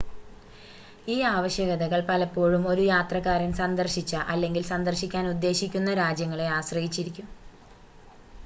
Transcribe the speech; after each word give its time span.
ഈ 1.07 1.21
ആവശ്യകതകൾ 1.29 1.99
പലപ്പോഴും 2.07 2.63
ഒരു 2.67 2.83
യാത്രക്കാരൻ 2.87 3.51
സന്ദർശിച്ച 3.55 4.15
അല്ലെങ്കിൽ 4.27 4.63
സന്ദർശിക്കാൻ 4.71 5.27
ഉദ്ദേശിക്കുന്ന 5.33 5.93
രാജ്യങ്ങളെ 6.01 6.47
ആശ്രയിച്ചിരിക്കും 6.53 7.29